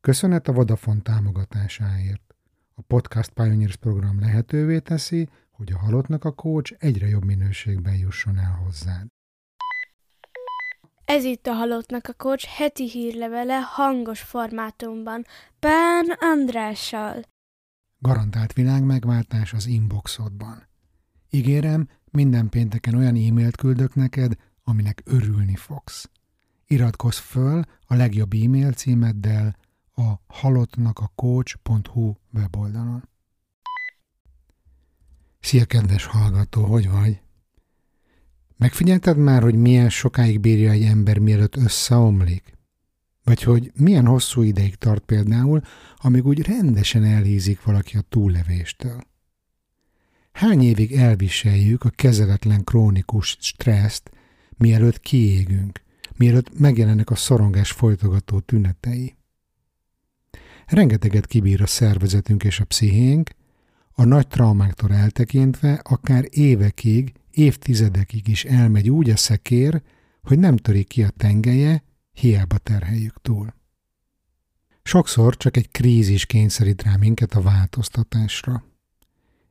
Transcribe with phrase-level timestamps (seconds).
[0.00, 2.34] Köszönet a Vodafone támogatásáért.
[2.74, 8.38] A Podcast Pioneers program lehetővé teszi, hogy a halottnak a coach egyre jobb minőségben jusson
[8.38, 9.06] el hozzád.
[11.04, 15.24] Ez itt a Halottnak a Coach heti hírlevele hangos formátumban,
[15.58, 17.22] Pán Andrással.
[17.98, 20.68] Garantált világmegváltás az inboxodban.
[21.30, 24.32] Ígérem, minden pénteken olyan e-mailt küldök neked,
[24.64, 26.10] aminek örülni fogsz.
[26.66, 29.56] Iratkozz föl a legjobb e-mail címeddel
[30.00, 33.08] a halottnakacoach.hu weboldalon.
[35.40, 37.20] Szia, kedves hallgató, hogy vagy?
[38.56, 42.58] Megfigyelted már, hogy milyen sokáig bírja egy ember, mielőtt összeomlik?
[43.24, 45.62] Vagy hogy milyen hosszú ideig tart például,
[45.96, 49.00] amíg úgy rendesen elhízik valaki a túllevéstől?
[50.32, 54.10] Hány évig elviseljük a kezeletlen krónikus stresszt,
[54.56, 55.82] mielőtt kiégünk,
[56.16, 59.18] mielőtt megjelennek a szorongás folytogató tünetei?
[60.70, 63.30] Rengeteget kibír a szervezetünk és a pszichénk,
[63.92, 69.82] a nagy traumáktól eltekintve akár évekig, évtizedekig is elmegy úgy a szekér,
[70.22, 73.54] hogy nem törik ki a tengelye, hiába terheljük túl.
[74.82, 78.64] Sokszor csak egy krízis kényszerít rá minket a változtatásra.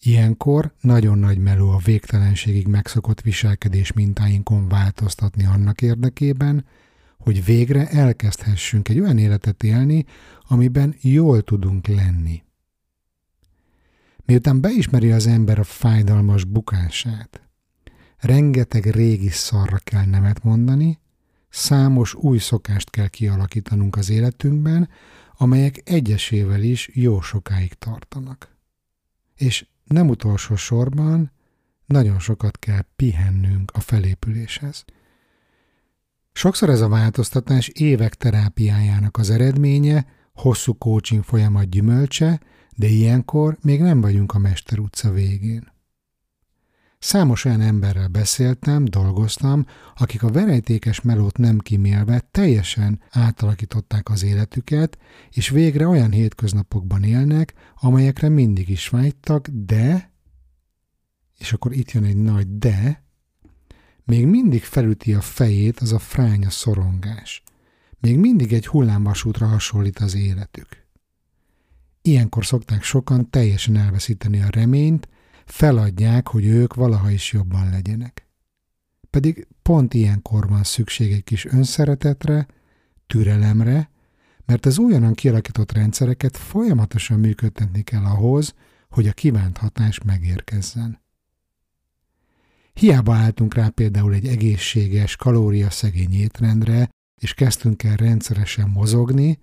[0.00, 6.64] Ilyenkor nagyon nagy meló a végtelenségig megszokott viselkedés mintáinkon változtatni annak érdekében,
[7.22, 10.04] hogy végre elkezdhessünk egy olyan életet élni,
[10.48, 12.42] amiben jól tudunk lenni.
[14.24, 17.48] Miután beismeri az ember a fájdalmas bukását,
[18.18, 20.98] rengeteg régi szarra kell nemet mondani,
[21.48, 24.88] számos új szokást kell kialakítanunk az életünkben,
[25.36, 28.56] amelyek egyesével is jó sokáig tartanak.
[29.36, 31.32] És nem utolsó sorban
[31.86, 34.84] nagyon sokat kell pihennünk a felépüléshez.
[36.32, 42.40] Sokszor ez a változtatás évek terápiájának az eredménye, hosszú coaching folyamat gyümölcse,
[42.76, 45.72] de ilyenkor még nem vagyunk a Mester utca végén.
[46.98, 49.66] Számos olyan emberrel beszéltem, dolgoztam,
[49.96, 54.98] akik a verejtékes melót nem kimélve teljesen átalakították az életüket,
[55.30, 60.12] és végre olyan hétköznapokban élnek, amelyekre mindig is vágytak, de,
[61.38, 63.04] és akkor itt jön egy nagy de,
[64.04, 67.42] még mindig felüti a fejét az a fránya szorongás.
[68.00, 70.86] Még mindig egy hullámvasútra hasonlít az életük.
[72.02, 75.08] Ilyenkor szokták sokan teljesen elveszíteni a reményt,
[75.44, 78.26] feladják, hogy ők valaha is jobban legyenek.
[79.10, 82.46] Pedig pont ilyenkor van szükség egy kis önszeretetre,
[83.06, 83.90] türelemre,
[84.44, 88.54] mert az újonnan kialakított rendszereket folyamatosan működtetni kell ahhoz,
[88.90, 91.00] hogy a kívánt hatás megérkezzen.
[92.72, 96.88] Hiába álltunk rá például egy egészséges, kalóriaszegény étrendre,
[97.20, 99.38] és kezdtünk el rendszeresen mozogni,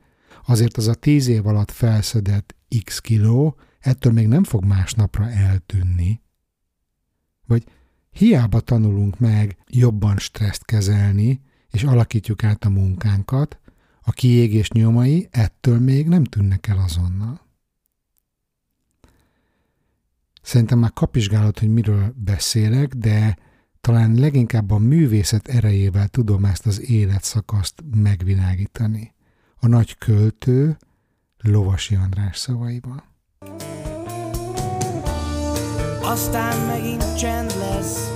[0.45, 6.22] azért az a tíz év alatt felszedett x kiló ettől még nem fog másnapra eltűnni.
[7.47, 7.63] Vagy
[8.12, 11.41] hiába tanulunk meg jobban stresszt kezelni,
[11.72, 13.59] és alakítjuk át a munkánkat,
[14.01, 17.48] a kiégés nyomai ettől még nem tűnnek el azonnal.
[20.49, 23.37] Szerintem már kapizsgálod, hogy miről beszélek, de
[23.81, 29.13] talán leginkább a művészet erejével tudom ezt az életszakaszt megvilágítani.
[29.59, 30.77] A nagy költő
[31.38, 33.03] Lovasi András szavaival.
[36.01, 38.09] Aztán megint csend lesz,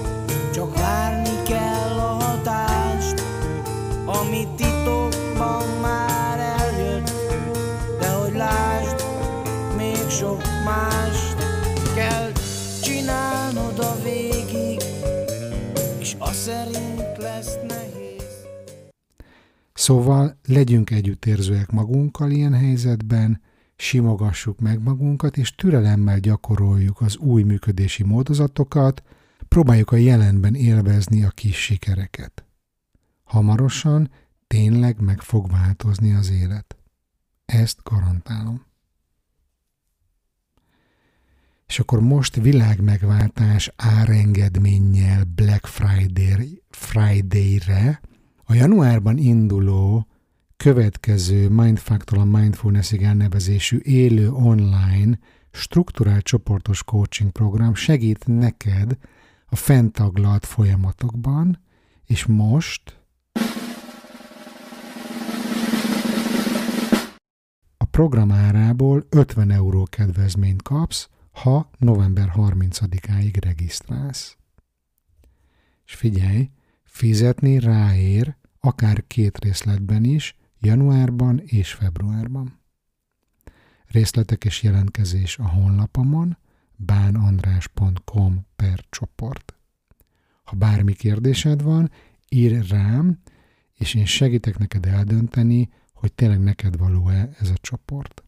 [0.53, 3.23] csak várni kell a hatást,
[4.05, 7.11] ami titokban már eljött,
[7.99, 9.03] de hogy lásd,
[9.77, 11.32] még sok mást
[11.95, 12.31] kell
[12.81, 14.81] csinálnod a végig,
[15.99, 18.45] és az szerint lesz nehéz.
[19.73, 23.41] Szóval legyünk együttérzőek magunkkal ilyen helyzetben,
[23.75, 29.03] simogassuk meg magunkat, és türelemmel gyakoroljuk az új működési módozatokat,
[29.47, 32.45] próbáljuk a jelenben élvezni a kis sikereket.
[33.23, 34.09] Hamarosan
[34.47, 36.77] tényleg meg fog változni az élet.
[37.45, 38.72] Ezt garantálom.
[41.67, 48.01] És akkor most világmegváltás árengedménnyel Black Friday, Friday-re
[48.43, 50.07] a januárban induló
[50.57, 55.19] következő Mindfactor a Mindfulnessig elnevezésű élő online
[55.51, 58.97] strukturált csoportos coaching program segít neked
[59.45, 61.59] a fenntaglalt folyamatokban,
[62.05, 63.01] és most
[67.77, 74.37] a program árából 50 euró kedvezményt kapsz, ha november 30-áig regisztrálsz.
[75.85, 76.49] És figyelj,
[76.83, 82.59] fizetni ráér akár két részletben is, januárban és februárban.
[83.85, 86.37] Részletek és jelentkezés a honlapomon
[86.75, 89.55] bánandrás.com per csoport.
[90.43, 91.91] Ha bármi kérdésed van,
[92.29, 93.21] ír rám,
[93.73, 98.23] és én segítek neked eldönteni, hogy tényleg neked való-e ez a csoport.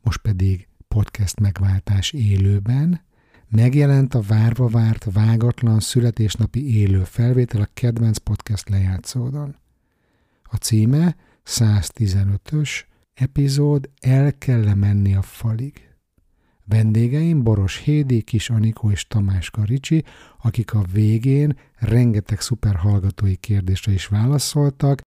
[0.00, 3.00] Most pedig podcast megváltás élőben,
[3.48, 9.56] megjelent a várva várt vágatlan születésnapi élő felvétel a kedvenc podcast lejátszódon.
[10.42, 11.16] A címe
[11.46, 12.84] 115-ös
[13.14, 15.88] epizód El kell menni a falig.
[16.64, 20.04] Vendégeim Boros Hédi, Kis Anikó és Tamás Karicsi,
[20.42, 25.00] akik a végén rengeteg szuper hallgatói kérdésre is válaszoltak,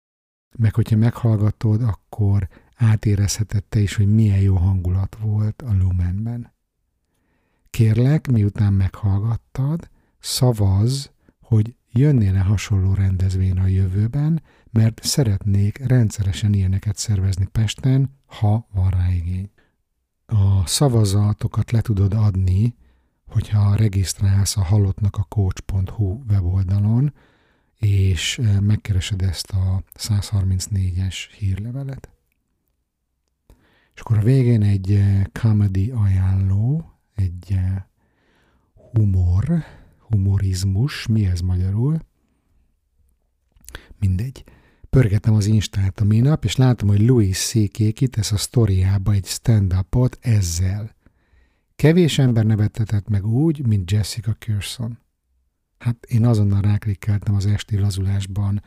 [0.58, 6.54] meg hogyha meghallgatod, akkor átérezheted te is, hogy milyen jó hangulat volt a Lumenben.
[7.70, 9.90] Kérlek, miután meghallgattad,
[10.20, 11.12] szavaz,
[11.42, 14.42] hogy jönnél-e hasonló rendezvény a jövőben,
[14.72, 19.50] mert szeretnék rendszeresen ilyeneket szervezni Pesten, ha van rá igény.
[20.26, 22.76] A szavazatokat le tudod adni,
[23.28, 27.14] hogyha regisztrálsz a halottnak a coach.hu weboldalon,
[27.80, 32.13] és megkeresed ezt a 134-es hírlevelet.
[33.94, 35.00] És akkor a végén egy
[35.32, 37.60] comedy ajánló, egy
[38.74, 39.64] humor,
[39.98, 42.00] humorizmus, mi ez magyarul?
[44.00, 44.44] Mindegy.
[44.90, 47.94] Pörgetem az Instát a minap, és látom, hogy Louis C.K.
[47.94, 50.96] kitesz a sztoriába egy stand-upot ezzel.
[51.76, 54.98] Kevés ember nevettetett meg úgy, mint Jessica Kirson.
[55.78, 58.62] Hát én azonnal ráklikkeltem az esti lazulásban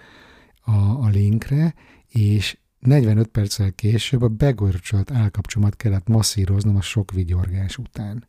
[0.60, 1.74] a, a linkre,
[2.08, 8.28] és 45 perccel később a begorcsolt állkapcsomat kellett masszíroznom a sok vigyorgás után.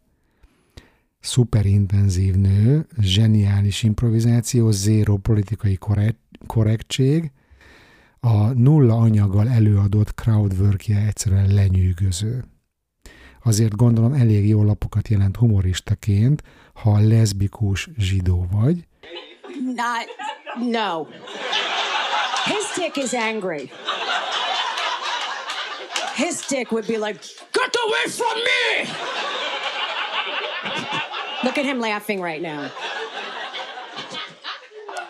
[1.20, 5.78] Szuperintenzív nő, zseniális improvizáció, zéro politikai
[6.48, 7.32] korrektség,
[8.20, 12.44] a nulla anyaggal előadott crowdworkje egyszerűen lenyűgöző.
[13.44, 16.44] Azért gondolom elég jó lapokat jelent humoristaként,
[16.74, 18.88] ha leszbikus zsidó vagy.
[19.76, 20.08] Not,
[20.72, 21.04] no.
[22.46, 23.70] His dick is angry.
[26.18, 27.20] His dick would be like,
[27.54, 28.62] get away from me!
[31.44, 32.72] Look at him laughing right now.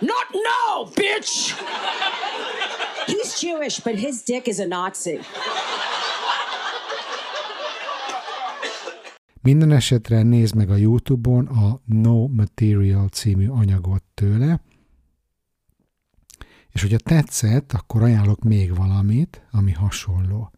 [0.01, 1.55] Not now, bitch!
[3.05, 5.19] He's Jewish, but his dick is a Nazi.
[9.41, 14.61] Minden esetre nézd meg a YouTube-on a No Material című anyagot tőle,
[16.71, 20.51] és hogyha tetszett, akkor ajánlok még valamit, ami hasonló.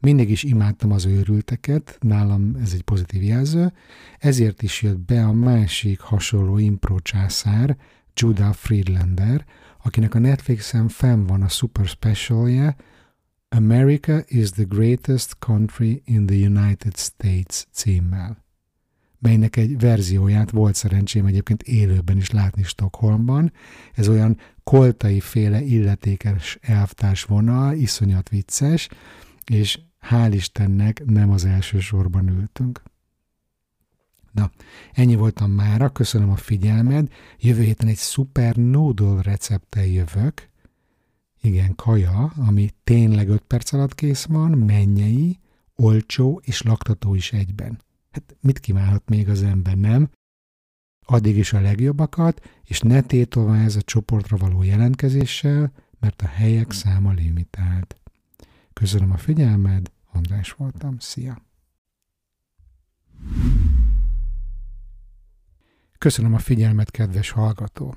[0.00, 3.72] Mindig is imádtam az őrülteket, nálam ez egy pozitív jelző,
[4.18, 7.76] ezért is jött be a másik hasonló impro császár,
[8.14, 9.44] Judah Friedlander,
[9.82, 12.76] akinek a Netflixen fenn van a super specialje,
[13.48, 18.48] America is the greatest country in the United States címmel
[19.20, 23.52] melynek egy verzióját volt szerencsém egyébként élőben is látni Stockholmban.
[23.94, 28.88] Ez olyan koltai féle illetékes elvtárs vonal, iszonyat vicces,
[29.44, 32.82] és hál' Istennek nem az első sorban ültünk.
[34.32, 34.50] Na,
[34.92, 40.50] ennyi voltam mára, köszönöm a figyelmed, jövő héten egy szuper noodle recepttel jövök,
[41.42, 45.38] igen, kaja, ami tényleg 5 perc alatt kész van, mennyei,
[45.74, 47.82] olcsó és laktató is egyben.
[48.10, 50.10] Hát mit kívánhat még az ember, nem?
[51.06, 57.12] Addig is a legjobbakat, és ne tétováz a csoportra való jelentkezéssel, mert a helyek száma
[57.12, 57.99] limitált.
[58.72, 61.42] Köszönöm a figyelmed, András voltam, szia!
[65.98, 67.94] Köszönöm a figyelmet, kedves hallgató!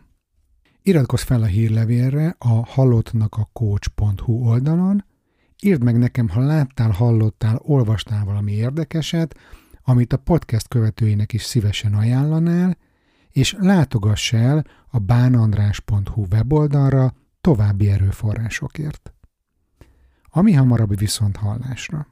[0.82, 5.06] Iratkozz fel a hírlevélre a halottnak a coach.hu oldalon,
[5.62, 9.38] írd meg nekem, ha láttál, hallottál, olvastál valami érdekeset,
[9.84, 12.78] amit a podcast követőinek is szívesen ajánlanál,
[13.32, 19.13] és látogass el a bánandrás.hu weboldalra további erőforrásokért.
[20.36, 22.08] Ami hamarabb viszont hallásra.